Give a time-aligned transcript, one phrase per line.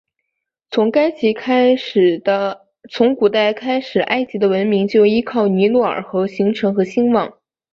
[0.71, 0.97] 从古
[3.29, 7.37] 代开始埃及的文明就依靠尼罗河而形成和兴旺。